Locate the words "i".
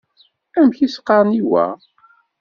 0.85-0.87, 1.39-1.41